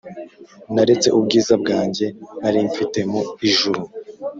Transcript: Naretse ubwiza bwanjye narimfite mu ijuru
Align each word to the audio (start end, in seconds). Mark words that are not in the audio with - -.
Naretse 0.73 1.07
ubwiza 1.17 1.53
bwanjye 1.61 2.05
narimfite 2.41 2.99
mu 3.11 3.21
ijuru 3.49 3.81